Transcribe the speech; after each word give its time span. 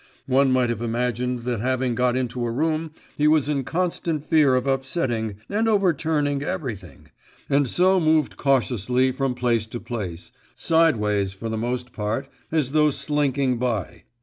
One 0.25 0.51
might 0.51 0.71
have 0.71 0.81
imagined 0.81 1.41
that 1.41 1.59
having 1.59 1.93
got 1.93 2.17
into 2.17 2.43
a 2.43 2.49
room, 2.51 2.89
he 3.15 3.27
was 3.27 3.47
in 3.47 3.63
constant 3.63 4.25
fear 4.25 4.55
of 4.55 4.65
upsetting 4.65 5.35
and 5.47 5.69
overturning 5.69 6.41
everything, 6.41 7.11
and 7.47 7.67
so 7.69 7.99
moved 7.99 8.35
cautiously 8.35 9.11
from 9.11 9.35
place 9.35 9.67
to 9.67 9.79
place, 9.79 10.31
sideways 10.55 11.33
for 11.33 11.49
the 11.49 11.55
most 11.59 11.93
part, 11.93 12.27
as 12.51 12.71
though 12.71 12.89
slinking 12.89 13.59
by. 13.59 14.05